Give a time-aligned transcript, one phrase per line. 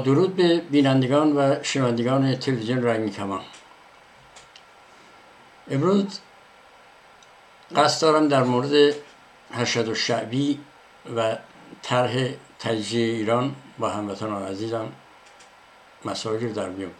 [0.00, 3.40] درود به بینندگان و شنوندگان تلویزیون رنگ کمان
[5.70, 6.20] امروز
[7.76, 8.94] قصد دارم در مورد
[9.52, 10.60] حشد و شعبی
[11.16, 11.36] و
[11.82, 12.28] طرح
[12.58, 14.92] تجزیه ایران با هموطنان عزیزم
[16.04, 16.90] مسائلی رو در میان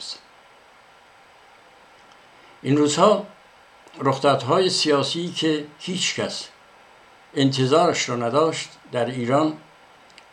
[2.63, 3.27] این روزها
[3.99, 6.49] رخدادهای سیاسی که هیچ کس
[7.35, 9.57] انتظارش را نداشت در ایران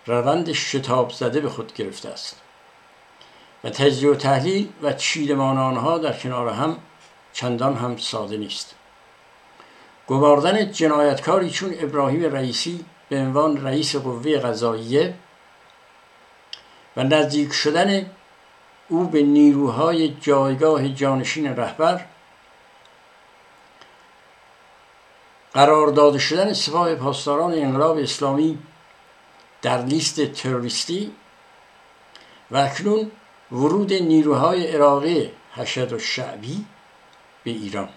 [0.06, 2.42] روند شتاب زده به خود گرفته است.
[3.64, 6.78] و تجزیه و تحلیل و چیدمان آنها در کنار هم
[7.34, 8.76] چندان هم ساده نیست.
[10.08, 15.14] گواردن جنایتکاری چون ابراهیم رئیسی به عنوان رئیس قوه قضاییه
[16.98, 18.06] و نزدیک شدن
[18.88, 22.06] او به نیروهای جایگاه جانشین رهبر
[25.54, 28.58] قرار داده شدن سپاه پاسداران انقلاب اسلامی
[29.62, 31.12] در لیست تروریستی
[32.52, 33.12] و اکنون
[33.52, 36.66] ورود نیروهای عراقی حشد و شعبی
[37.44, 37.90] به ایران.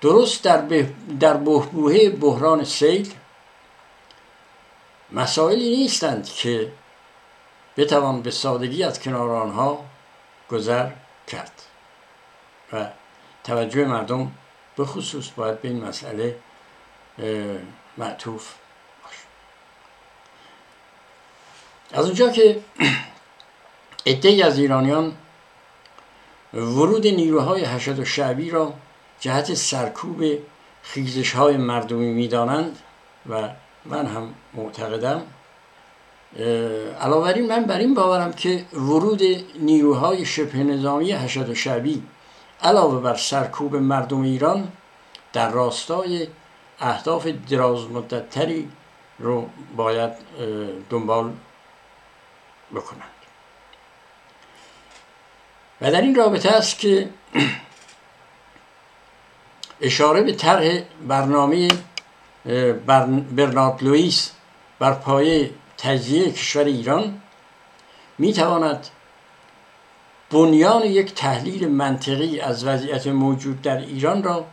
[0.00, 0.86] درست در,
[1.20, 3.14] در بحبوه بحران سیل
[5.12, 6.72] مسائلی نیستند که
[7.76, 9.84] بتوان به سادگی از کنار آنها
[10.50, 10.90] گذر
[11.28, 11.62] کرد
[12.72, 12.86] و
[13.44, 14.32] توجه مردم
[14.76, 16.36] به خصوص باید به این مسئله
[17.96, 18.54] معطوف
[21.94, 22.60] از اونجا که
[24.06, 25.12] عدهای از ایرانیان
[26.54, 28.72] ورود نیروهای حشد و شعبی را
[29.20, 30.24] جهت سرکوب
[30.82, 32.78] خیزش های مردمی می‌دانند
[33.30, 33.48] و
[33.84, 35.22] من هم معتقدم
[37.00, 39.22] علاوه من بر این باورم که ورود
[39.60, 42.02] نیروهای شبه نظامی حشد و شعبی
[42.62, 44.68] علاوه بر سرکوب مردم ایران
[45.32, 46.26] در راستای
[46.80, 48.68] اهداف دراز مدتتری
[49.18, 50.10] رو باید
[50.90, 51.32] دنبال
[52.74, 53.10] بکنند.
[55.80, 57.08] و در این رابطه است که
[59.80, 61.68] اشاره به طرح برنامه
[63.36, 64.30] برنارد لوئیس
[64.78, 67.22] بر پایه تجزیه کشور ایران
[68.18, 68.86] می تواند
[70.30, 74.46] بنیان یک تحلیل منطقی از وضعیت موجود در ایران را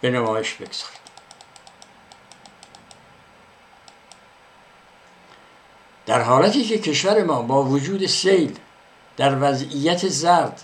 [0.00, 1.03] به نمایش بگذارد.
[6.06, 8.58] در حالتی که کشور ما با وجود سیل
[9.16, 10.62] در وضعیت زرد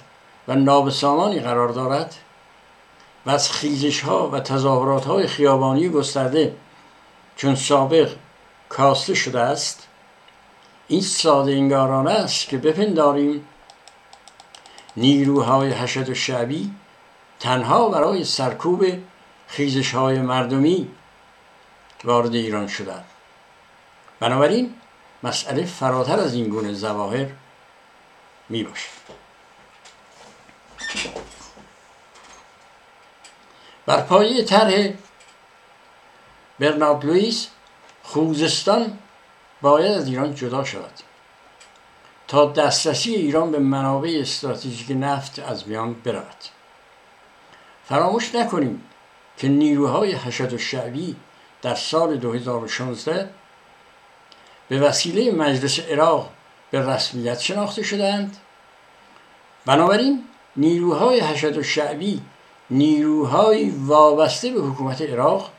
[0.49, 2.15] و نابسامانی قرار دارد
[3.27, 6.57] و از خیزش ها و تظاهرات های خیابانی گسترده
[7.37, 8.11] چون سابق
[8.69, 9.87] کاسته شده است
[10.89, 13.45] این ساده انگارانه است که بپنداریم
[14.97, 16.71] نیروهای حشد و شعبی
[17.41, 18.87] تنها برای سرکوب
[19.47, 20.89] خیزش های مردمی
[22.05, 23.05] وارد ایران شدند.
[24.21, 24.75] بنابراین
[25.23, 27.27] مسئله فراتر از این گونه زواهر
[28.49, 29.01] می باشد
[33.87, 34.89] بر پایه طرح
[36.59, 37.49] برنارد لوئیس
[38.03, 38.99] خوزستان
[39.61, 40.93] باید از ایران جدا شود
[42.29, 46.37] تا دسترسی ایران به منابع استراتژیک نفت از میان برود.
[47.85, 48.85] فراموش نکنیم
[49.37, 51.17] که نیروهای حشد و شعبی
[51.63, 53.31] در سال 2016
[54.71, 56.31] به وسیله مجلس عراق
[56.71, 58.37] به رسمیت شناخته شدند.
[59.67, 60.25] بنابراین
[60.57, 62.23] نیروهای حشد و شعبی
[62.71, 65.51] نیروهای وابسته به حکومت عراق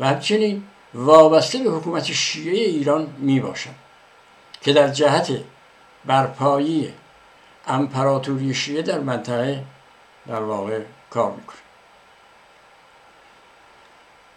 [0.00, 0.62] و همچنین
[0.94, 3.74] وابسته به حکومت شیعه ایران می باشند
[4.60, 5.32] که در جهت
[6.04, 6.92] برپایی
[7.66, 9.64] امپراتوری شیعه در منطقه
[10.26, 10.80] در واقع
[11.10, 11.67] کار می‌کنه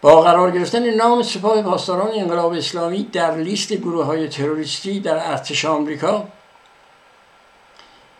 [0.02, 5.64] با قرار گرفتن نام سپاه پاسداران انقلاب اسلامی در لیست گروه های تروریستی در ارتش
[5.64, 6.28] آمریکا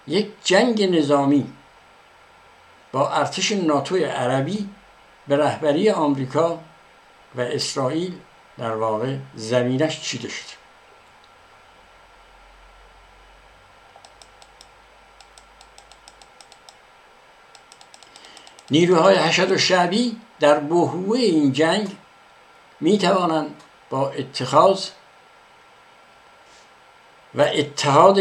[0.07, 1.53] یک جنگ نظامی
[2.93, 4.69] با ارتش ناتو عربی
[5.29, 6.59] به رهبری آمریکا
[7.35, 8.15] و اسرائیل
[8.59, 10.63] در واقع زمینش چیده شد.
[18.71, 21.97] نیروهای حشد و شعبی در بحوه این جنگ
[22.81, 24.89] می توانند با اتخاذ
[27.35, 28.19] و اتحاد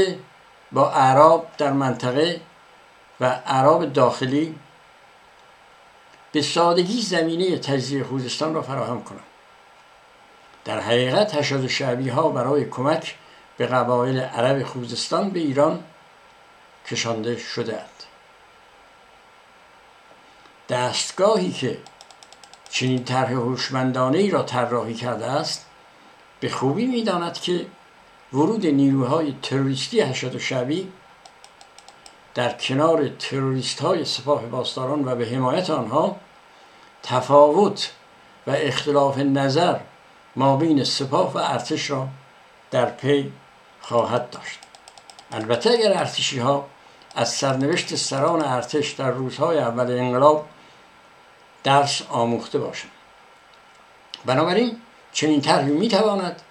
[0.72, 2.42] با اعراب در منطقه
[3.20, 4.56] و اعراب داخلی
[6.32, 9.24] به سادگی زمینه تجزیه خوزستان را فراهم کنند.
[10.66, 13.16] در حقیقت حشد شعبی ها برای کمک
[13.58, 15.84] به قبایل عرب خوزستان به ایران
[16.88, 17.82] کشانده شده
[20.72, 21.78] دستگاهی که
[22.72, 25.66] چنین طرح هوشمندانه ای را طراحی کرده است
[26.40, 27.66] به خوبی می‌داند که
[28.34, 30.92] ورود نیروهای تروریستی حشد و شبی
[32.34, 36.16] در کنار تروریست های سپاه پاسداران و به حمایت آنها
[37.04, 37.92] تفاوت
[38.48, 39.80] و اختلاف نظر
[40.36, 42.08] ما بین سپاه و ارتش را
[42.72, 43.32] در پی
[43.82, 44.60] خواهد داشت.
[45.32, 46.66] البته اگر ارتشی ها
[47.16, 50.46] از سرنوشت سران ارتش در روزهای اول انقلاب
[51.64, 52.92] درس آموخته باشند
[54.26, 54.78] بنابراین
[55.12, 56.42] چنین طرحی می‌تواند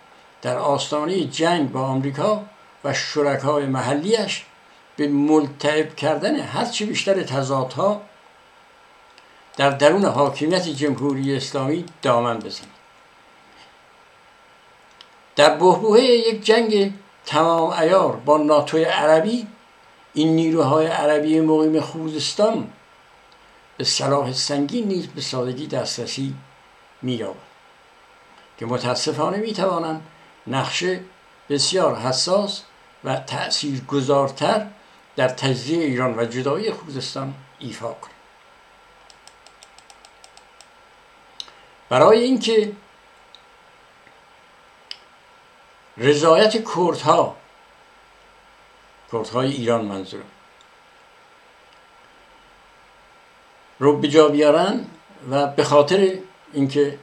[0.42, 2.44] در آستانه جنگ با آمریکا
[2.84, 4.44] و شرکای محلیش
[4.96, 8.02] به ملتهب کردن هرچی بیشتر تضادها
[9.56, 12.70] در درون حاکمیت جمهوری اسلامی دامن بزند.
[15.36, 16.92] در بحبوه یک جنگ
[17.26, 19.46] تمام ایار با ناتوی عربی
[20.14, 22.68] این نیروهای عربی مقیم خوزستان
[23.80, 26.34] به صلاح سنگین نیز به سادگی دسترسی
[27.02, 27.42] مییابند
[28.58, 30.06] که متاسفانه می‌توانند
[30.46, 31.00] نقشه
[31.48, 32.62] بسیار حساس
[33.04, 34.66] و تأثیر گذارتر
[35.16, 38.14] در تجزیه ایران و جدایی خوزستان ایفا کنند.
[41.88, 42.72] برای اینکه
[45.96, 47.36] رضایت کردها
[49.12, 50.39] کردهای ایران منظورم.
[53.80, 54.84] رو به جا بیارن
[55.30, 56.18] و به خاطر
[56.52, 56.98] اینکه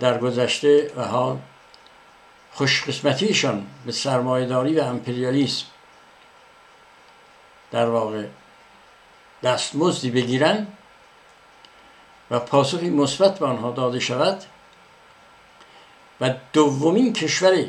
[0.00, 1.38] در گذشته و حال
[2.52, 5.66] خوشقسمتیشان به سرمایهداری و امپریالیسم
[7.70, 8.24] در واقع
[9.42, 10.66] دستمزدی بگیرن
[12.30, 14.42] و پاسخی مثبت به آنها داده شود
[16.20, 17.66] و دومین کشور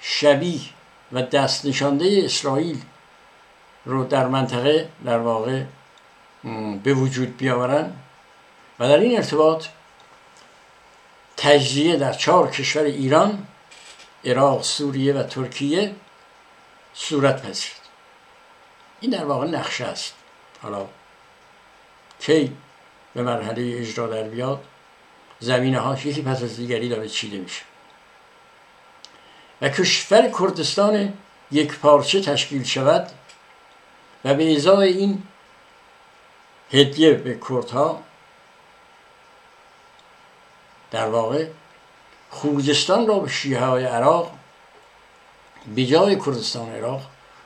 [0.00, 0.60] شبیه
[1.12, 2.82] و دست نشانده اسرائیل
[3.84, 5.62] رو در منطقه در واقع
[6.82, 7.92] به وجود بیاورن
[8.78, 9.66] و در این ارتباط
[11.36, 13.46] تجزیه در چهار کشور ایران
[14.24, 15.94] عراق سوریه و ترکیه
[16.94, 17.80] صورت پذیرد
[19.00, 20.14] این در واقع نقشه است
[20.62, 20.86] حالا
[22.20, 22.56] کی
[23.14, 24.64] به مرحله اجرا در بیاد
[25.40, 27.62] زمینه ها یکی پس از دیگری داره چیده میشه
[29.62, 31.12] و کشور کردستان
[31.50, 33.10] یک پارچه تشکیل شود
[34.24, 35.22] و به ازای این
[36.72, 38.02] هدیه به کردها
[40.90, 41.46] در واقع
[42.30, 44.32] خوزستان را به شیعه های عراق
[45.74, 47.00] به جای کردستان عراق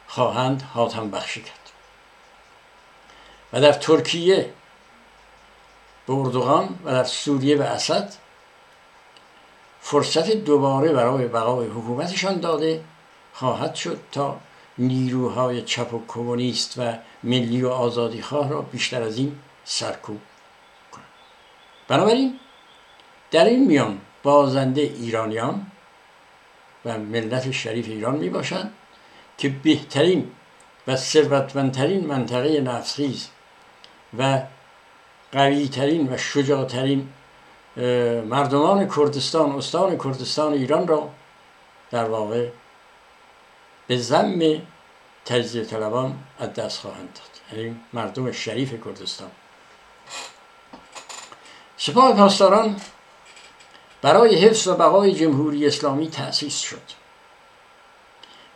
[0.08, 1.58] خواهند حاتم بخشی کرد.
[3.52, 4.50] و در ترکیه
[6.06, 8.14] به اردوغان و در سوریه به اسد
[9.80, 12.84] فرصت دوباره برای بقای حکومتشان داده
[13.34, 14.40] خواهد شد تا
[14.78, 16.92] نیروهای چپ و کمونیست و
[17.22, 20.20] ملی و آزادی خواه را بیشتر از این سرکوب
[20.92, 21.06] کنند.
[21.88, 22.38] بنابراین
[23.30, 25.66] در این میان بازنده ایرانیان
[26.84, 28.72] و ملت شریف ایران می باشند
[29.38, 30.30] که بهترین
[30.86, 33.28] و ثروتمندترین منطقه نفتخیز
[34.18, 34.42] و
[35.32, 37.08] قویترین و شجاعترین
[38.26, 41.10] مردمان کردستان استان کردستان ایران را
[41.90, 42.48] در واقع
[43.86, 44.62] به زم
[45.24, 47.58] تجزیه طلبان از دست خواهند داد.
[47.58, 49.30] یعنی مردم شریف کردستان.
[51.76, 52.80] سپاه پاسداران
[54.02, 56.82] برای حفظ و بقای جمهوری اسلامی تأسیس شد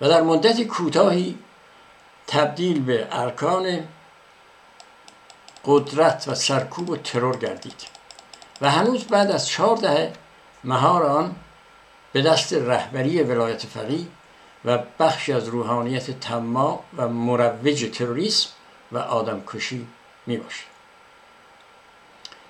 [0.00, 1.38] و در مدت کوتاهی
[2.26, 3.88] تبدیل به ارکان
[5.64, 7.82] قدرت و سرکوب و ترور گردید
[8.60, 10.12] و هنوز بعد از چهار دهه
[10.64, 11.36] مهار آن
[12.12, 14.06] به دست رهبری ولایت فقیه
[14.64, 18.48] و بخشی از روحانیت تما و مروج تروریسم
[18.92, 19.86] و آدمکشی
[20.26, 20.64] می باشد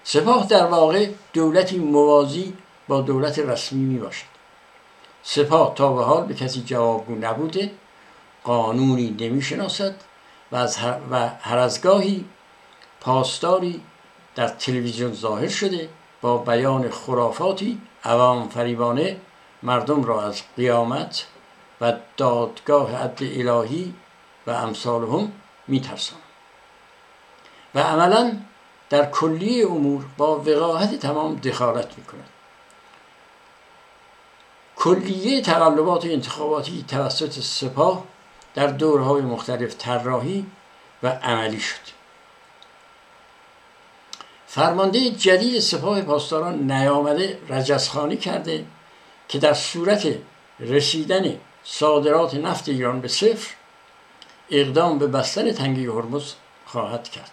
[0.04, 2.54] سپاه در واقع دولتی موازی
[2.88, 4.26] با دولت رسمی می باشد
[5.22, 7.70] سپاه تا به حال به کسی جوابگو نبوده
[8.44, 9.94] قانونی نمی شناسد
[10.52, 12.24] و از هر, و هر از گاهی
[13.00, 13.80] پاسداری
[14.34, 15.88] در تلویزیون ظاهر شده
[16.20, 19.16] با بیان خرافاتی عوام فریبانه
[19.62, 21.26] مردم را از قیامت
[21.80, 23.94] و دادگاه عدل الهی
[24.46, 25.32] و امثالهم
[25.68, 26.18] میترسان
[27.74, 28.36] و عملا
[28.90, 32.28] در کلیه امور با وقاحت تمام دخالت می‌کند
[34.76, 38.04] کلیه تقلبات انتخاباتی توسط سپاه
[38.54, 40.46] در دورهای مختلف طراحی
[41.02, 41.98] و عملی شد.
[44.46, 48.64] فرمانده جدید سپاه پاسداران نیامده رجزخانی کرده
[49.28, 50.08] که در صورت
[50.60, 53.54] رسیدن صادرات نفت ایران به صفر
[54.50, 56.34] اقدام به بستن تنگه هرمز
[56.66, 57.30] خواهد کرد.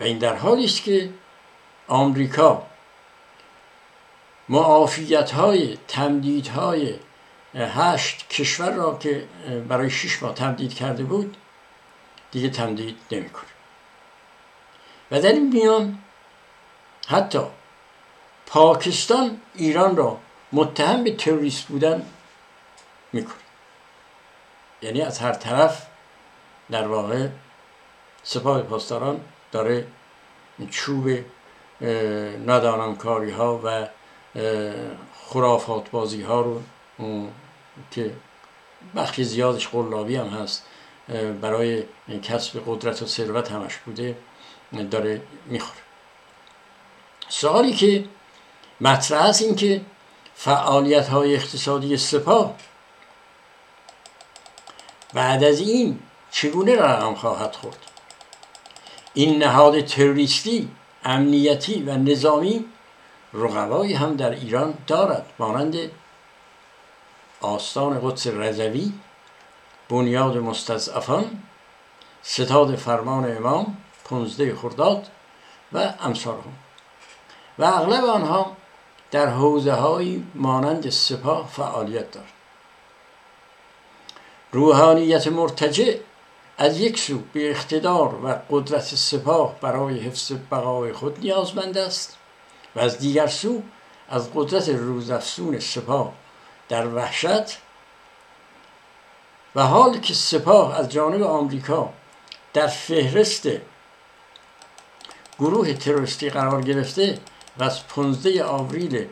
[0.00, 1.10] و این در حالی است که
[1.88, 2.66] آمریکا
[4.48, 6.94] معافیت های تمدید های
[7.54, 9.28] هشت کشور را که
[9.68, 11.36] برای شش ماه تمدید کرده بود
[12.30, 13.50] دیگه تمدید نمی‌کنه.
[15.10, 15.98] و در این میان
[17.06, 17.40] حتی
[18.46, 20.18] پاکستان ایران را
[20.52, 22.06] متهم به تروریست بودن
[23.12, 23.34] می‌کنه.
[24.82, 25.86] یعنی از هر طرف
[26.70, 27.28] در واقع
[28.22, 29.20] سپاه پاسداران
[29.52, 29.86] داره
[30.70, 31.08] چوب
[32.46, 33.88] ندانمکاری ها و
[35.26, 36.62] خرافات بازی ها رو
[37.90, 38.12] که
[38.96, 40.66] بخشی زیادش قلابی هم هست
[41.40, 41.84] برای
[42.22, 44.16] کسب قدرت و ثروت همش بوده
[44.90, 45.80] داره می‌خوره.
[47.28, 48.04] سوالی که
[48.80, 49.80] مطرح است این که
[50.34, 52.54] فعالیت های اقتصادی سپاه
[55.14, 55.98] بعد از این
[56.30, 57.78] چگونه رقم خواهد خورد؟
[59.14, 60.70] این نهاد تروریستی
[61.04, 62.64] امنیتی و نظامی
[63.32, 65.76] رقبایی هم در ایران دارد مانند
[67.40, 68.92] آستان قدس رضوی
[69.88, 71.42] بنیاد مستضعفان
[72.22, 75.06] ستاد فرمان امام پونزده خرداد
[75.72, 76.52] و امثالهم.
[77.58, 78.56] و اغلب آنها
[79.10, 82.37] در حوزه های مانند سپاه فعالیت دارد
[84.52, 85.96] روحانیت مرتجع
[86.58, 92.16] از یک سو به اقتدار و قدرت سپاه برای حفظ بقای خود نیازمند است
[92.76, 93.62] و از دیگر سو
[94.08, 96.12] از قدرت روزافزون سپاه
[96.68, 97.58] در وحشت
[99.54, 101.92] و حال که سپاه از جانب آمریکا
[102.52, 103.48] در فهرست
[105.38, 107.18] گروه تروریستی قرار گرفته
[107.58, 109.06] و از 15 آوریل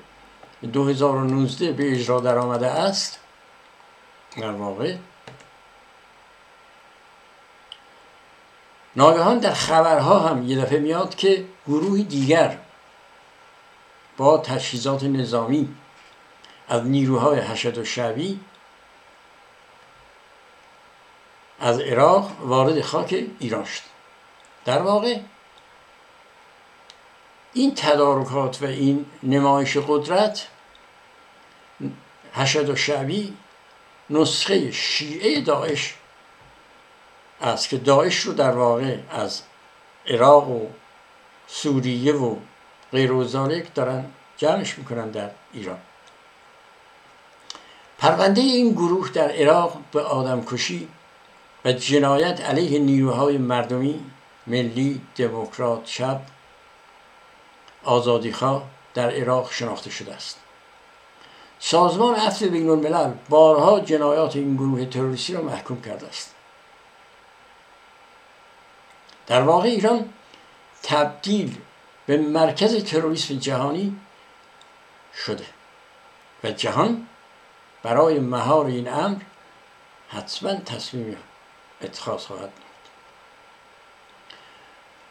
[0.72, 3.20] 2019 به اجرا در آمده است
[4.36, 4.96] در واقع
[8.96, 12.58] ناگهان در خبرها هم یه دفعه میاد که گروهی دیگر
[14.16, 15.74] با تجهیزات نظامی
[16.68, 18.40] از نیروهای حشد و شعبی
[21.60, 23.82] از عراق وارد خاک ایران شد.
[24.64, 25.18] در واقع
[27.52, 30.48] این تدارکات و این نمایش قدرت
[32.32, 33.36] حشد و شعبی
[34.10, 35.94] نسخه شیعه داعش
[37.40, 39.42] است که داعش رو در واقع از
[40.06, 40.66] عراق و
[41.46, 42.36] سوریه و
[42.92, 43.24] غیر و
[43.74, 44.04] دارن
[44.36, 45.78] جمعش می‌کنن در ایران.
[47.98, 50.88] پرونده این گروه در عراق به آدمکشی
[51.64, 54.04] و جنایت علیه نیروهای مردمی
[54.46, 56.20] ملی دموکرات چپ
[57.84, 58.62] آزادیخواه
[58.94, 60.40] در عراق شناخته شده است.
[61.58, 66.35] سازمان عفو بین الملل بارها جنایات این گروه تروریستی را محکوم کرده است.
[69.26, 70.12] در واقع ایران
[70.82, 71.58] تبدیل
[72.06, 73.96] به مرکز تروریسم جهانی
[75.24, 75.46] شده
[76.44, 77.06] و جهان
[77.82, 79.18] برای مهار این امر
[80.08, 81.16] حتما تصمیم
[81.82, 82.52] اتخاذ خواهد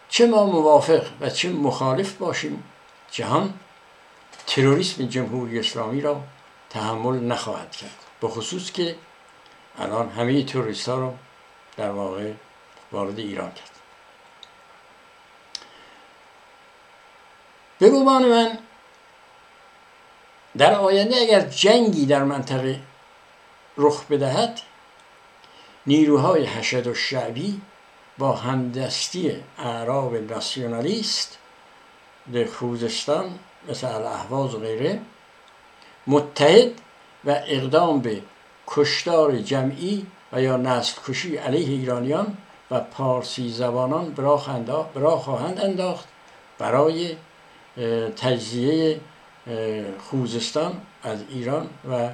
[0.09, 2.63] چه ما موافق و چه مخالف باشیم
[3.11, 3.53] جهان
[4.47, 6.21] تروریسم جمهوری اسلامی را
[6.69, 8.95] تحمل نخواهد کرد به خصوص که
[9.79, 11.13] الان همه تروریست ها رو
[11.77, 12.33] در واقع
[12.91, 13.74] وارد ایران کرد
[17.81, 18.57] گمان من
[20.57, 22.79] در آینده اگر جنگی در منطقه
[23.77, 24.59] رخ بدهد
[25.87, 27.61] نیروهای حشد و شعبی
[28.17, 31.37] با همدستی اعراب ناسیونالیست
[32.33, 33.39] در خوزستان
[33.69, 34.99] مثل الاحواز و غیره
[36.07, 36.71] متحد
[37.25, 38.21] و اقدام به
[38.67, 42.37] کشتار جمعی و یا نسل کشی علیه ایرانیان
[42.71, 44.13] و پارسی زبانان
[44.95, 46.07] برا خواهند انداخت
[46.57, 47.15] برای
[48.17, 48.99] تجزیه
[49.99, 52.09] خوزستان از ایران و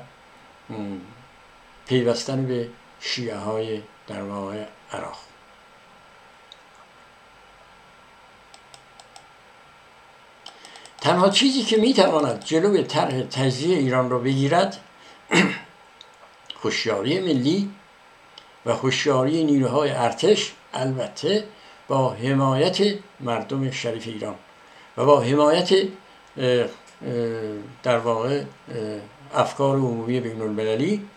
[1.85, 5.17] پیوستن به شیعه های در واقع عراق
[11.01, 14.77] تنها چیزی که می‌تواند جلوی طرح تجزیه ایران را بگیرد
[16.63, 17.71] هوشیاری ملی
[18.65, 21.43] و هوشیاری نیروهای ارتش البته
[21.87, 24.35] با حمایت مردم شریف ایران
[24.97, 25.69] و با حمایت
[27.83, 28.43] در واقع
[29.33, 31.07] افکار عمومی بین المللی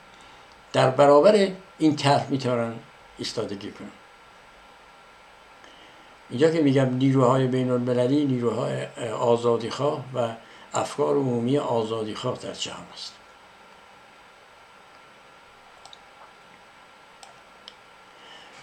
[0.73, 2.75] در برابر این طرح می‌تونن
[3.19, 3.88] ایستادگی کنن.
[6.31, 10.28] اینجا که میگم نیروهای بین المللی نیروهای آزادیخواه و
[10.75, 13.12] افکار عمومی آزادیخواه در جهان است.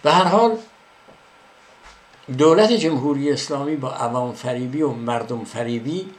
[0.03, 0.57] به هر حال
[2.37, 6.09] دولت جمهوری اسلامی با عوام فریبی و مردم فریبی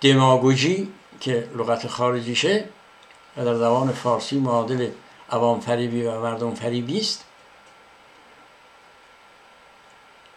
[0.00, 2.64] دماگوژی که لغت خارجیشه
[3.36, 4.90] و در زبان فارسی معادل
[5.30, 7.24] عوام فریبی و مردم فریبی است.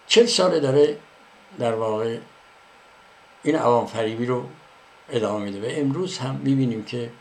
[0.08, 0.98] چل ساله داره
[1.60, 2.18] در واقع
[3.44, 4.44] این عوام فریبی رو
[5.10, 7.12] ادامه میده و امروز هم می‌بینیم که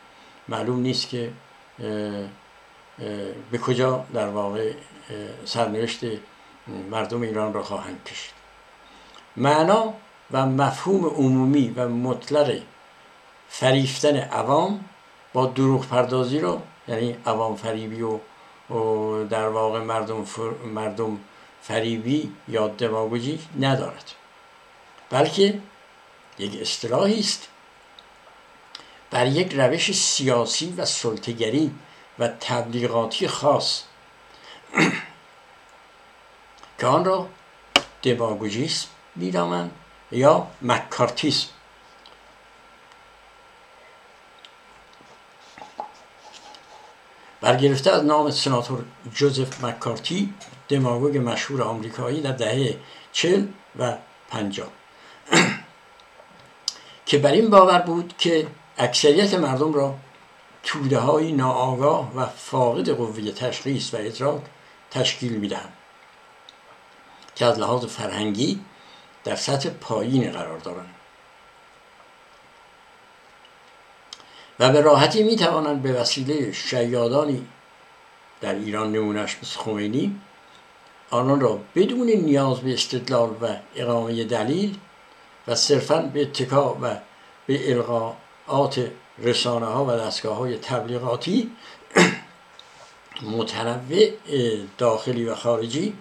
[0.49, 1.31] معلوم نیست که
[3.51, 4.73] به کجا در واقع
[5.45, 6.05] سرنوشت
[6.91, 8.35] مردم ایران را خواهند کشید.
[9.37, 9.95] معنا
[10.31, 12.61] و مفهوم عمومی و مطلق
[13.49, 14.85] فریفتن عوام
[15.33, 18.19] با دروغ پردازی رو یعنی عوام فریبی و
[19.25, 20.25] در واقع مردم,
[20.75, 21.19] مردم
[21.63, 24.13] فریبی یا دماغوجی ندارد.
[25.11, 25.61] بلکه
[26.39, 27.49] یک اصطلاحی است.
[29.11, 31.71] بر یک روش سیاسی و سلطگری
[32.19, 33.83] و تبلیغاتی خاص
[36.81, 37.29] که آن را
[40.13, 41.49] یا مکارتیسم
[47.41, 48.85] برگرفته از نام سناتور
[49.15, 50.35] جوزف مکارتی
[50.69, 52.77] دماغوگ مشهور آمریکایی در دهه
[53.13, 53.47] چل
[53.79, 53.97] و
[54.29, 54.69] پنجاه.
[57.07, 58.47] که بر این باور بود که
[58.79, 59.95] اکثریت مردم را
[60.63, 64.43] توده های ناآگاه و فاقد قوه تشخیص و ادراک
[64.91, 65.80] تشکیل می‌دهند.
[67.41, 68.61] که از لحاظ فرهنگی
[69.25, 70.95] در سطح پایین قرار دارند
[74.59, 77.47] و به راحتی می توانند به وسیله شیادانی
[78.41, 80.21] در ایران نمونش مثل خمینی
[81.11, 84.79] آنان را بدون نیاز به استدلال و اقامه دلیل
[85.49, 86.97] و صرفا به اتکا و
[87.47, 91.51] به القاعات رسانه ها و دستگاه های تبلیغاتی
[93.37, 94.11] متنوع
[94.79, 95.95] داخلی و خارجی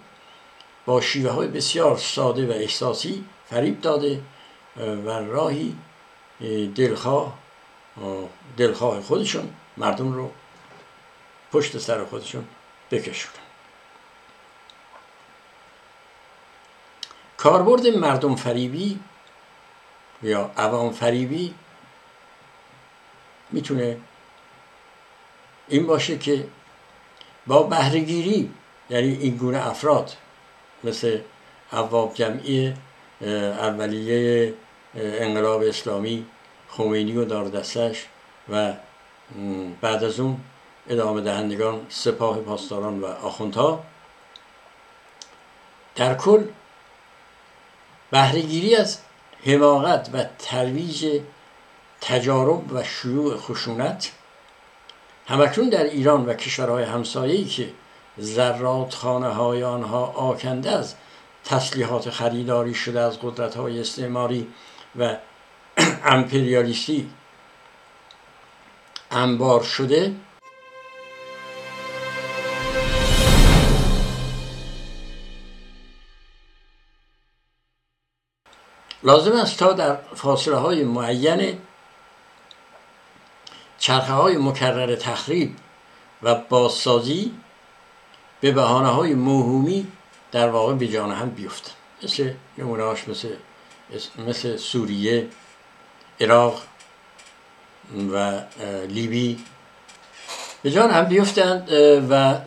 [0.89, 4.21] با شیوه های بسیار ساده و احساسی فریب داده
[4.78, 5.75] و راهی
[6.75, 7.38] دلخواه
[8.58, 10.32] دلخواه خودشون مردم رو
[11.52, 12.47] پشت سر خودشون
[12.91, 13.36] بکشونن.
[17.38, 18.99] کاربرد مردم فریبی
[20.23, 21.54] یا عوام فریبی
[23.52, 23.97] می‌تونه
[25.67, 26.47] این باشه که
[27.47, 28.54] با بهرهگیری
[28.89, 30.15] یعنی این گونه افراد
[30.84, 31.20] مثل
[31.72, 32.74] عواب جمعی
[33.22, 34.54] اولیه
[34.96, 36.26] انقلاب اسلامی
[36.70, 38.06] خمینی و دار دستش
[38.50, 38.74] و
[39.82, 40.38] بعد از اون
[40.89, 43.84] ادامه دهندگان سپاه پاسداران و آخوندها.
[45.96, 46.44] در کل
[48.12, 48.98] بهرهگیری از
[49.46, 51.22] حماقت و ترویج
[52.02, 54.12] تجارب و شیوع خشونت
[55.28, 57.70] همکنون در ایران و کشورهای همسایه‌ای که
[58.19, 60.95] ذرات خانه های آنها آکنده از
[61.43, 64.47] تسلیحات خریداری شده از قدرت های استعماری
[64.99, 65.17] و
[66.05, 67.10] امپریالیستی
[69.12, 70.15] انبار شده.
[79.03, 81.58] لازم است تا در فاصله های معین
[83.77, 85.55] چرخه های مکرر تخریب
[86.23, 87.34] و بازسازی
[88.41, 89.88] به بحانه های موهومی
[90.32, 91.71] در واقع به جان هم بیفتن
[92.04, 93.30] مثل نمونهاش مثل
[94.28, 95.28] مثل سوریه
[96.21, 96.62] عراق
[98.13, 98.41] و
[98.88, 99.39] لیبی
[100.62, 101.71] به جان هم بیفتند
[102.10, 102.38] و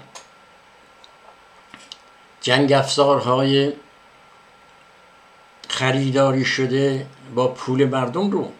[2.40, 3.72] جنگ افزارهای
[5.68, 8.52] خریداری شده با پول مردم رو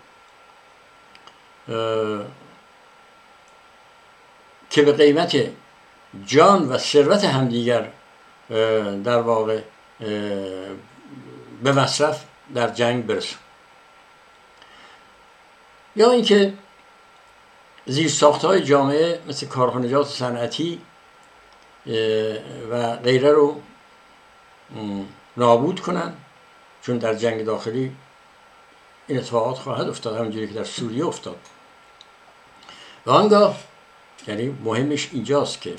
[4.71, 5.37] که به قیمت
[6.27, 7.89] جان و ثروت همدیگر
[9.05, 9.61] در واقع
[11.63, 13.39] به مصرف در جنگ برسون
[15.97, 16.53] یا اینکه
[17.87, 20.81] زیر های جامعه مثل کارخانجات صنعتی
[22.71, 23.61] و غیره رو
[25.37, 26.13] نابود کنن
[26.83, 27.97] چون در جنگ داخلی
[29.07, 31.37] این اتفاقات خواهد افتاد همونجوری که در سوریه افتاد.
[33.07, 33.57] و آنگاه
[34.29, 35.75] یعنی مهمش اینجاست که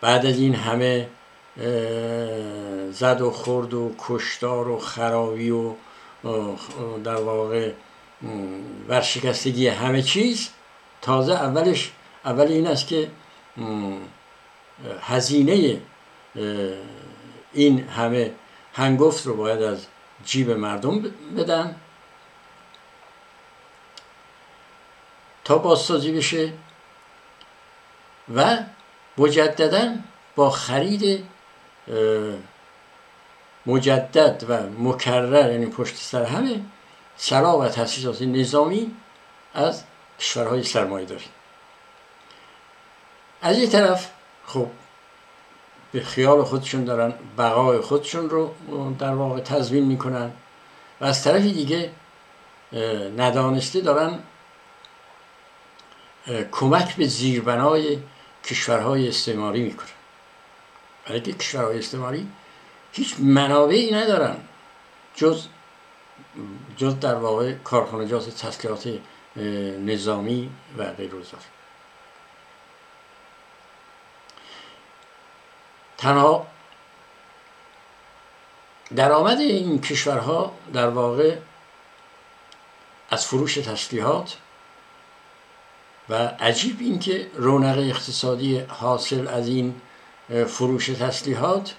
[0.00, 1.08] بعد از این همه
[2.92, 5.74] زد و خورد و کشتار و خرابی و
[7.04, 7.72] در واقع
[8.88, 10.50] ورشکستگی همه چیز
[11.02, 11.92] تازه اولش
[12.24, 13.10] اول این است که
[15.00, 15.80] هزینه
[17.52, 18.32] این همه
[18.72, 19.86] هنگفت رو باید از
[20.24, 21.02] جیب مردم
[21.36, 21.76] بدن.
[25.44, 26.52] تا بازسازی بشه
[28.34, 28.58] و
[29.18, 29.94] مجددا
[30.36, 31.24] با خرید
[33.66, 36.60] مجدد و مکرر یعنی پشت سر همه
[37.16, 38.94] سرا و تاسیسات نظامی
[39.54, 39.82] از
[40.18, 41.24] کشورهای سرمایه داری.
[43.42, 44.10] از یه طرف
[44.46, 44.66] خب
[45.92, 48.54] به خیال خودشون دارن بقای خودشون رو
[48.98, 50.30] در واقع تضمین می‌کنن
[51.00, 51.90] و از طرف دیگه
[53.16, 54.18] ندانسته دارن
[56.52, 57.98] کمک به زیربنای
[58.44, 59.88] کشورهای استعماری می‌کنن
[61.06, 62.28] برای که کشورهای استعماری
[62.92, 64.36] هیچ منابعی ندارن
[65.14, 65.46] جز
[66.76, 68.98] جز در واقع کارخانجات تسلیحات
[69.86, 71.12] نظامی و غیر
[75.98, 76.46] تنها
[78.96, 81.36] درآمد این کشورها در واقع
[83.10, 84.36] از فروش تسلیحات
[86.10, 89.74] و عجیب اینکه رونق اقتصادی حاصل از این
[90.46, 91.74] فروش تسلیحات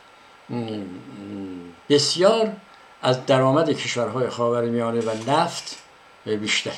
[1.89, 2.54] بسیار
[3.02, 5.78] از درآمد کشورهای خاورمیانه و نفت
[6.26, 6.78] بیشتر.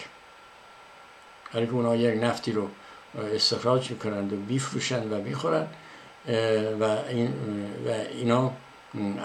[1.53, 2.67] هر که اونها یک نفتی رو
[3.35, 5.67] استخراج می‌کنند و بیفروشند و می‌خورند
[6.79, 7.33] و, این
[7.87, 8.51] و اینا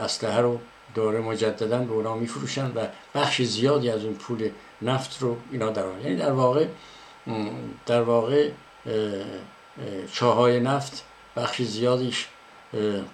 [0.01, 0.61] اسلحه رو
[0.95, 4.51] دوره مجددا به اونا میفروشن و بخش زیادی از اون پول
[4.83, 6.67] نفت رو اینا در یعنی در واقع
[7.87, 8.51] در واقع
[10.12, 11.05] چاهای نفت
[11.37, 12.27] بخش زیادیش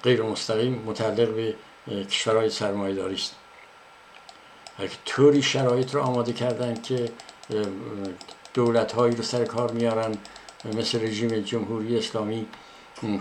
[0.03, 1.55] غیر مستقیم متعلق به
[2.05, 3.35] کشورهای سرمایه داری است
[5.05, 7.13] طوری شرایط رو آماده کردن که
[8.55, 10.19] دولت هایی رو سر کار میارن
[10.65, 12.47] مثل رژیم جمهوری اسلامی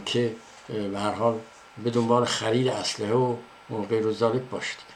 [0.05, 0.35] که
[0.67, 1.39] به هر حال
[1.83, 3.35] به دنبال خرید اسلحه و
[3.89, 4.92] غیر ذالک باشید.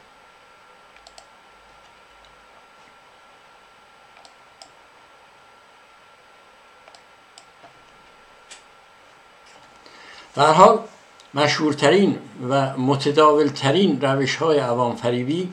[10.38, 10.78] هر حال
[11.34, 15.52] مشهورترین و متداولترین روش های عوام فریبی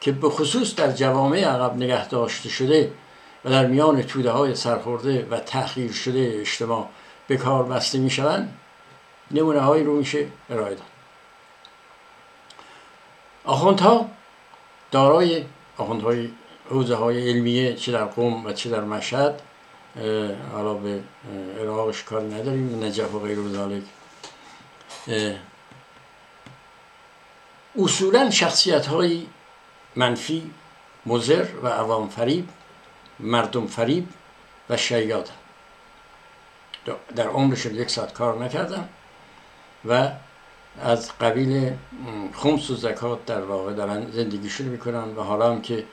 [0.00, 2.92] که به خصوص در جوامع عقب نگه داشته شده
[3.44, 6.88] و در میان توده های سرخورده و تحقیر شده اجتماع
[7.28, 8.56] به کار بسته می شوند
[9.30, 10.86] نمونه هایی رو میشه ارائه داد.
[13.44, 14.08] آخوندها
[14.90, 15.44] دارای
[15.78, 16.30] آخوندهای
[16.70, 19.42] حوزه های علمیه چه در قوم و چه در مشهد
[20.52, 21.00] حالا به
[21.60, 23.82] عراقش کار نداریم نجف و غیر ذالک
[27.78, 29.26] اصولا شخصیت های
[29.96, 30.50] منفی
[31.06, 32.48] مزر و عوام فریب
[33.20, 34.08] مردم فریب
[34.70, 35.30] و شیاد
[37.16, 38.88] در عمرشون یک ساعت کار نکردن
[39.84, 40.10] و
[40.80, 41.72] از قبیل
[42.32, 45.84] خمس و زکات در واقع دارن زندگیشون می‌کنن و حالا هم که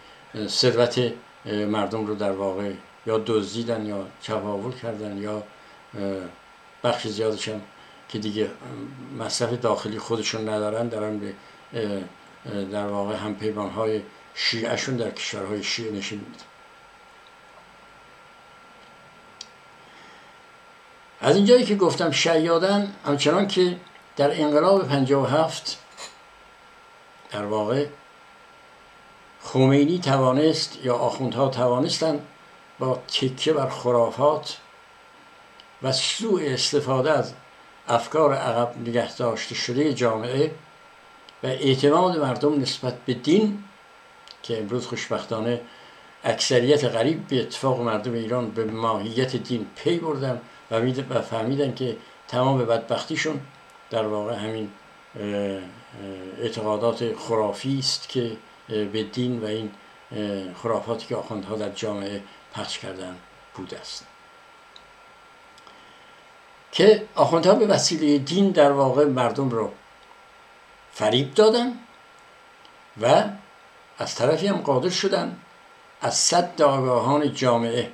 [0.47, 1.13] ثروت
[1.45, 2.71] مردم رو در واقع
[3.09, 5.43] یا دزدیدن یا چپاول کردن یا
[6.83, 7.49] بخش زیادش
[8.09, 8.49] که دیگه
[9.19, 11.33] مصرف داخلی خودشون ندارن دارن به
[12.71, 14.01] در واقع هم پیمان های
[14.33, 16.43] شیعهشون در کشورهای شیعه نشین میدن.
[21.21, 23.77] از اینجایی که گفتم شیادن همچنان که
[24.17, 25.77] در انقلاب 57
[27.31, 27.85] در واقع
[29.41, 32.27] خمینی توانست یا آخوندها توانستند
[32.79, 34.57] با تکیه بر خرافات
[35.83, 37.33] و سوء استفاده از
[37.87, 40.51] افکار عقب نگه داشته شده جامعه
[41.43, 43.63] و اعتماد مردم نسبت به دین
[44.43, 45.61] که امروز خوشبختانه
[46.23, 52.65] اکثریت غریب به اتفاق مردم ایران به ماهیت دین پی بردن و فهمیدن که تمام
[52.65, 53.41] بدبختیشون
[53.89, 54.71] در واقع همین
[56.41, 58.37] اعتقادات خرافی است که
[58.67, 59.71] به دین و این
[60.63, 62.21] خرافاتی که آخوندها در جامعه
[62.53, 63.17] پخش کردن
[63.55, 64.05] بوده است.
[66.71, 69.71] که آخوندها به وسیله دین در واقع مردم رو
[70.93, 71.73] فریب دادن
[73.01, 73.23] و
[73.97, 75.37] از طرفی هم قادر شدن
[76.01, 77.91] از صد آگاهان جامعه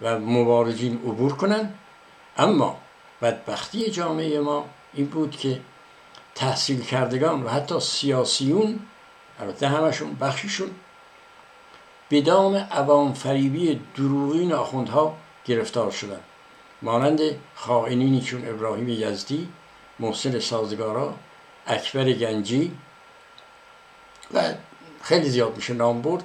[0.00, 1.74] و مبارزین عبور کنن.
[2.36, 2.80] اما
[3.22, 5.60] بدبختی جامعه ما این بود که
[6.34, 8.80] تحصیل کردگان و حتی سیاسیون
[9.40, 10.70] البته همشون بخشیشون
[12.08, 16.20] به دام عوام فریبی دروغین آخوندها گرفتار شدن
[16.82, 17.20] مانند
[17.54, 19.48] خائنینی چون ابراهیم یزدی
[19.98, 21.14] محسن سازگارا
[21.66, 22.72] اکبر گنجی
[24.34, 24.54] و
[25.02, 26.24] خیلی زیاد میشه نام برد.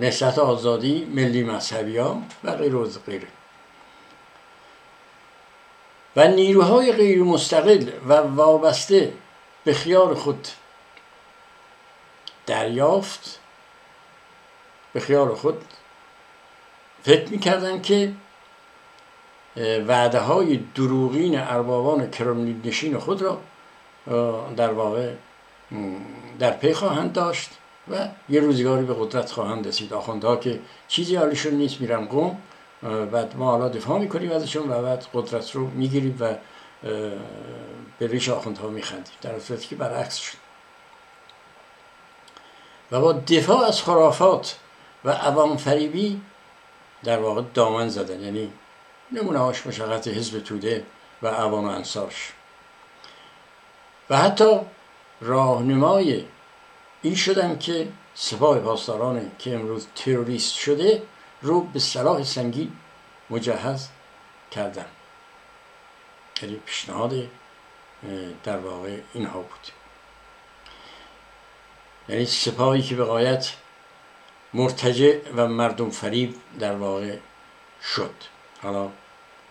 [0.00, 3.28] نسلت آزادی ملی مذهبی ها و غیر و غیره.
[6.16, 9.12] و نیروهای غیر مستقل و وابسته
[9.64, 10.48] به خیال خود
[12.46, 13.40] دریافت.
[14.92, 15.64] به خیال خود
[17.02, 18.12] فکر می‌کردن که
[19.86, 23.40] وعده های دروغین اربابان کرملین نشین خود را
[24.56, 25.12] در واقع
[26.38, 27.50] در پی خواهند داشت
[27.90, 29.92] و یه روزگاری به قدرت خواهند رسید.
[29.92, 32.38] آخوندها که چیزی حالیشون نیست میرن قوم
[33.12, 36.34] بعد ما حالا دفاع می‌کنیم ازشون و بعد قدرت رو می‌گیریم و
[37.98, 39.14] به ریش آخوندها میخندیم.
[39.22, 40.43] در صورتی که برعکس شد
[42.90, 44.58] و با دفاع از خرافات
[45.04, 46.20] و عوام فریبی
[47.04, 48.20] در واقع دامن زدن.
[48.20, 48.52] یعنی
[49.12, 50.84] نمونه هاش مشقت حزب توده
[51.22, 52.32] و عوام انصارش.
[54.10, 54.60] و حتی
[55.20, 56.24] راهنمای
[57.02, 61.02] این شدن که سپاه پاسداران که امروز تروریست شده
[61.42, 62.72] رو به سلاح سنگین
[63.30, 63.88] مجهز
[64.50, 64.86] کردن.
[66.42, 67.14] یعنی پیشنهاد
[68.44, 69.83] در واقع اینها بود.
[72.08, 73.52] یعنی سپاهی که به قایت
[74.54, 77.16] مرتجع و مردم فریب در واقع
[77.94, 78.14] شد.
[78.62, 78.88] حالا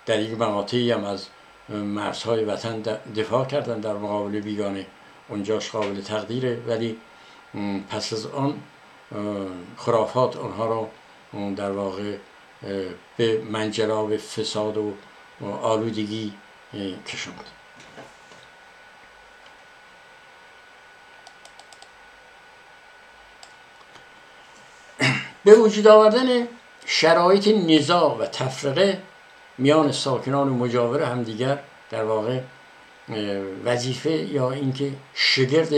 [0.05, 1.27] در یک مقاطعی هم از
[1.69, 2.81] مرزهای وطن
[3.15, 4.85] دفاع کردن در مقابل بیگانه.
[5.29, 6.61] اونجاش قابل تقدیره.
[6.67, 6.97] ولی
[7.89, 8.59] پس از آن
[9.77, 10.89] خرافات آنها را
[11.55, 12.17] در واقع
[13.17, 14.93] به منجلاب فساد و
[15.61, 16.33] آلودگی
[17.07, 17.45] کشوند.
[25.45, 26.47] به وجود آوردن
[26.85, 29.01] شرایط نزاع و تفرقه
[29.57, 32.39] میان ساکنان مجاور همدیگر در واقع
[33.65, 35.73] وظیفه یا اینکه شگرد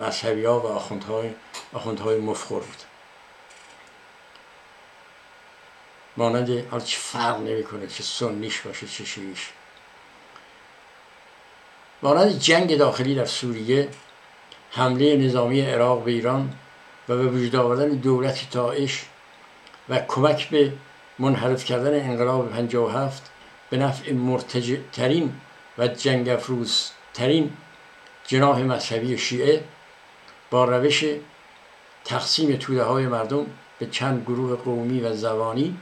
[0.00, 1.30] مذهبی ها و آخوندهای,
[1.72, 2.82] آخوندهای مفخور بود.
[6.16, 9.48] مانند حالا چه فرق نمی‌کنه چه سنیش باشه چه شیعیش.
[12.02, 13.88] مانند جنگ داخلی در سوریه
[14.70, 16.54] حمله نظامی عراق به ایران
[17.08, 19.04] و به وجود آوردن دولت تاعش
[19.88, 20.72] و کمک به
[21.18, 23.30] منحرف کردن انقلاب 57
[23.70, 25.32] به نفع مرتجع ترین
[25.78, 27.50] و جنگ افروز ترین
[28.26, 29.64] جناح مذهبی شیعه
[30.50, 31.04] با روش
[32.04, 33.46] تقسیم توده های مردم
[33.78, 35.76] به چند گروه قومی و زبانی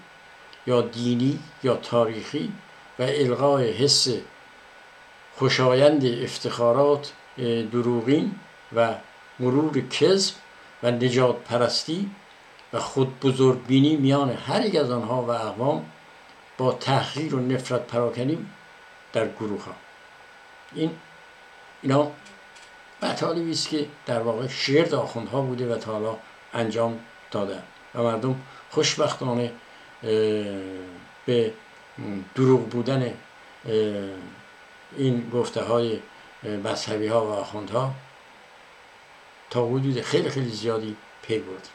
[0.66, 2.52] یا دینی یا تاریخی
[2.98, 4.08] و القای حس
[5.36, 7.12] خوشایند افتخارات
[7.72, 8.34] دروغین
[8.76, 8.94] و
[9.40, 10.34] مرور کذب
[10.82, 12.10] و نجات پرستی
[12.72, 15.86] و خود بزرگ بینی میان هر یک از آنها و اقوام
[16.58, 18.46] با تحقیر و نفرت پراکنی
[19.12, 19.72] در گروه ها.
[20.74, 20.90] این
[21.82, 22.10] اینا
[23.02, 26.16] مطالبی است که در واقع شرد آخوندها بوده و تا حالا
[26.54, 26.98] انجام
[27.30, 27.62] داده
[27.94, 29.52] و مردم خوشبختانه
[31.26, 31.52] به
[32.34, 33.14] دروغ بودن
[34.96, 35.98] این گفته های
[36.64, 37.94] مذهبی ها و آخوندها
[39.50, 41.68] تا حدود خیلی خیلی زیادی پی برد.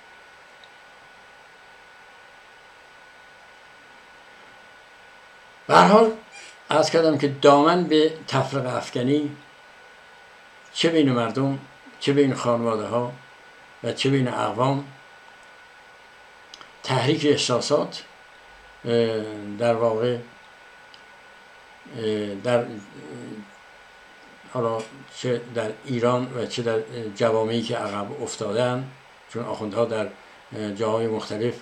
[5.70, 6.12] حال
[6.70, 9.36] از کردم که دامن به تفرق افغانی
[10.74, 11.60] چه بین مردم
[12.00, 13.12] چه بین خانواده ها
[13.84, 14.88] و چه بین اقوام
[16.84, 18.04] تحریک احساسات
[19.60, 20.18] در واقع
[22.44, 22.66] در
[24.54, 24.78] حالا
[25.18, 26.80] چه در ایران و چه در
[27.16, 28.92] جوامعی که عقب افتادن
[29.34, 30.08] چون آخوندها در
[30.76, 31.60] جاهای مختلف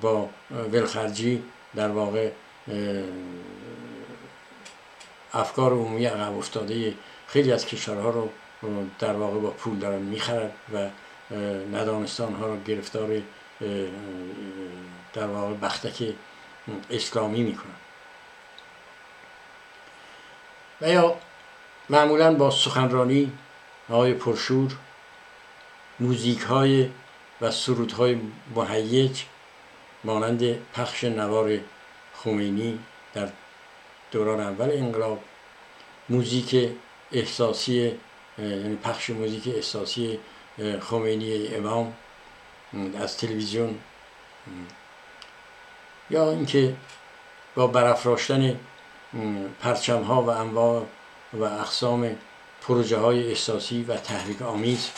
[0.00, 0.28] با
[0.72, 1.42] ولخرجی
[1.74, 2.30] در واقع
[5.32, 6.94] افکار عمومی عقب افتاده
[7.26, 8.28] خیلی از کشورها رو
[8.98, 10.88] در واقع با پول دارن می‌خرد و
[11.72, 13.08] ندانستان ها رو گرفتار
[15.14, 16.14] در واقع بختک
[16.90, 17.72] اسلامی می‌کنن.
[20.80, 21.16] و یا
[21.92, 23.32] معمولا با سخنرانی
[23.88, 24.72] های پرشور
[26.00, 26.88] موزیک های
[27.40, 28.20] و سرود های
[28.56, 29.22] مهیج
[30.04, 31.58] مانند پخش نوار
[32.14, 32.78] خمینی
[33.14, 33.28] در
[34.10, 35.22] دوران اول انقلاب
[36.08, 36.70] موزیک
[37.12, 37.92] احساسی
[38.38, 40.18] یعنی پخش موزیک احساسی
[40.80, 41.92] خمینی امام
[43.00, 43.78] از تلویزیون
[46.10, 46.74] یا اینکه
[47.54, 48.60] با برافراشتن
[49.60, 50.86] پرچم ها و انواع
[51.32, 52.16] و اقسام
[52.62, 54.90] پروژه های احساسی و تحریک آمیز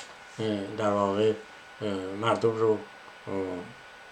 [0.79, 1.33] در واقع
[2.20, 2.79] مردم رو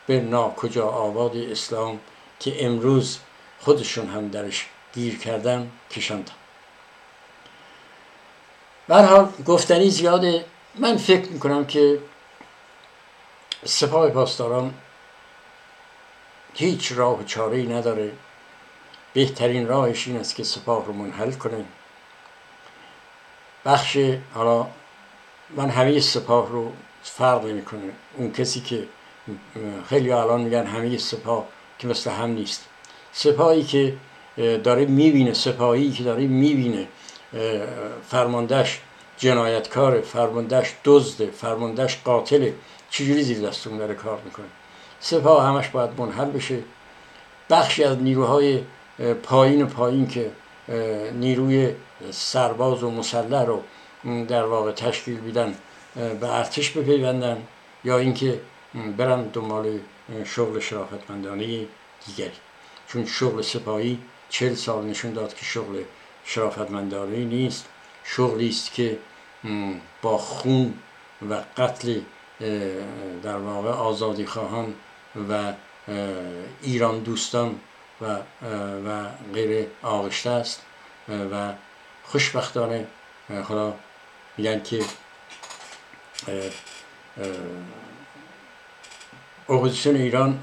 [0.06, 2.00] به ناکجا آباد اسلام
[2.40, 3.18] که امروز
[3.60, 6.32] خودشون هم درش گیر کردن کشاندن.
[8.88, 10.44] حال گفتنی زیاده.
[10.74, 11.98] من فکر می‌کنم که
[13.64, 14.74] سپاه پاسداران
[16.54, 18.12] هیچ راه و چاره نداره.
[19.12, 21.64] بهترین راهش این است که سپاه رو منحل کنه.
[23.64, 23.98] بخش
[24.34, 24.66] حالا
[25.56, 26.72] من همه سپاه رو
[27.02, 27.80] فرق می‌کنه
[28.16, 28.84] اون کسی که
[29.88, 31.44] خیلی الان میگن همه سپاه
[31.78, 32.68] که مثل هم نیست.
[33.12, 33.94] سپاهی که
[34.36, 36.88] داره می‌بینه سپاهی که داره می‌بینه
[38.08, 38.80] فرماندهش
[39.16, 42.54] جنایتکار فرماندهش دزده فرماندهش قاتله.
[42.90, 44.46] چجوری زیر دستون داره کار می‌کنه؟
[45.00, 46.58] سپاه همش باید منحل بشه.
[47.50, 48.60] بخشی از نیروهای
[49.22, 50.30] پایین و پایین که
[51.12, 51.70] نیروی
[52.10, 53.62] سرباز و مسلح رو
[54.04, 55.54] در واقع تشکیل بیدن
[55.94, 57.46] به ارتش بپیوندن
[57.84, 58.40] یا اینکه
[58.96, 59.78] برن دنبال
[60.24, 61.66] شغل شرافتمندانه
[62.06, 62.32] دیگری.
[62.88, 65.82] چون شغل سپاهی چل سال نشون داد که شغل
[66.24, 67.66] شرافتمندانه نیست.
[68.04, 68.98] شغلی است که
[70.02, 70.74] با خون
[71.30, 72.00] و قتل
[73.22, 74.74] در واقع آزادی خواهان
[75.28, 75.52] و
[76.62, 77.60] ایران دوستان
[78.00, 78.16] و,
[78.86, 80.62] و غیر آغشته است
[81.08, 81.52] و
[82.12, 82.86] خوشبختانه
[83.44, 83.74] خدا
[84.36, 84.84] میگن که
[89.48, 90.38] اپوزیسیون ایران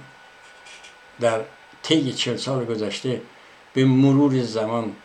[1.19, 1.41] در
[1.83, 3.21] طی چل سال گذشته
[3.73, 4.95] به مرور زمان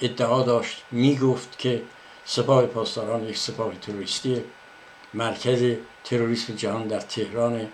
[0.00, 1.82] ادعا داشت می‌گفت که
[2.24, 4.44] سپاه پاسداران یک سپاه تروریستی
[5.14, 7.68] مرکز تروریسم جهان در تهران.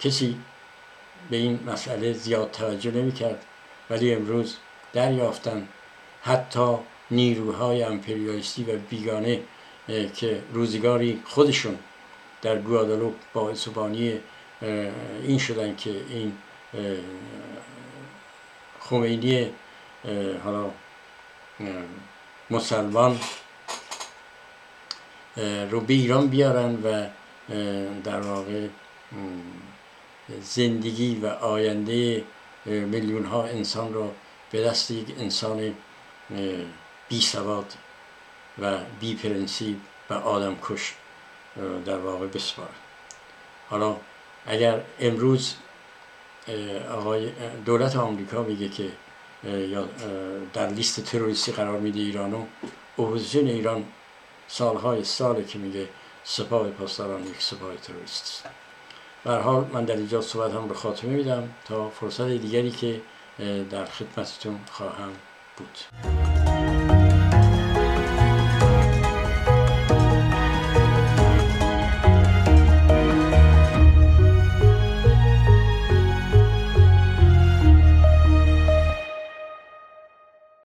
[0.00, 0.40] کسی
[1.30, 3.44] به این مسئله زیاد توجه نمی کرد
[3.90, 4.56] ولی امروز
[4.92, 5.68] دریافتن.
[6.22, 6.76] حتی
[7.10, 9.40] نیروهای امپریالیستی و بیگانه
[10.14, 11.78] که روزگاری خودشون
[12.42, 14.20] در گوادالوپ با بانی
[15.22, 16.32] این شدن که این
[18.80, 19.50] خمینی
[20.44, 20.70] حالا
[22.50, 23.20] مسلمان
[25.70, 27.06] رو به ایران بیارن و
[28.04, 28.66] در واقع
[30.42, 32.24] زندگی و آینده
[32.66, 34.10] میلیون ها انسان رو
[34.50, 35.74] به دست یک انسان
[37.08, 37.74] بی سواد
[38.58, 40.94] و بی پرنسیپ و آدم کش
[41.84, 42.68] در واقع بسپاره
[43.70, 43.96] حالا
[44.46, 45.54] اگر امروز
[46.90, 47.30] آقای
[47.64, 48.90] دولت آمریکا میگه که
[49.44, 49.88] یا
[50.52, 52.44] در لیست تروریستی قرار میده ایرانو
[52.98, 53.84] اپوزیسیون ایران
[54.48, 55.88] سالهای ساله که میگه
[56.24, 58.46] سپاه پاسداران یک سپاه تروریست است.
[59.26, 63.00] حال من در اینجا صحبت هم به خاتمه میدم تا فرصت دیگری که
[63.70, 65.12] در خدمتتون خواهم
[65.56, 66.19] بود.